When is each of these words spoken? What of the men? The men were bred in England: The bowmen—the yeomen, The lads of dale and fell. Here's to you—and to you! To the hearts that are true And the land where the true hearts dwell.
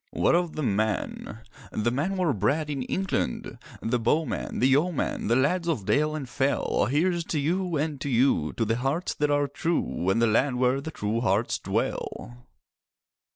What 0.09 0.33
of 0.33 0.55
the 0.55 0.63
men? 0.63 1.41
The 1.71 1.91
men 1.91 2.17
were 2.17 2.33
bred 2.33 2.71
in 2.71 2.81
England: 2.81 3.59
The 3.83 3.99
bowmen—the 3.99 4.67
yeomen, 4.67 5.27
The 5.27 5.35
lads 5.35 5.67
of 5.67 5.85
dale 5.85 6.15
and 6.15 6.27
fell. 6.27 6.87
Here's 6.87 7.23
to 7.25 7.39
you—and 7.39 8.01
to 8.01 8.09
you! 8.09 8.51
To 8.53 8.65
the 8.65 8.77
hearts 8.77 9.13
that 9.13 9.29
are 9.29 9.47
true 9.47 10.09
And 10.09 10.19
the 10.19 10.25
land 10.25 10.57
where 10.57 10.81
the 10.81 10.89
true 10.89 11.21
hearts 11.21 11.59
dwell. 11.59 12.47